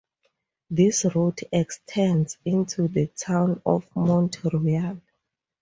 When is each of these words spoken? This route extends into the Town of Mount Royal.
This 0.71 1.05
route 1.13 1.41
extends 1.51 2.39
into 2.43 2.87
the 2.87 3.05
Town 3.05 3.61
of 3.67 3.87
Mount 3.95 4.43
Royal. 4.43 4.99